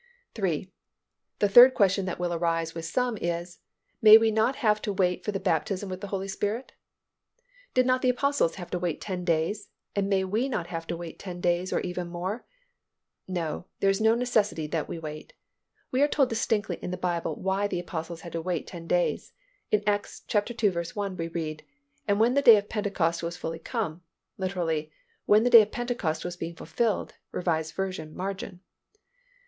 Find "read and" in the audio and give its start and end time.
21.27-22.19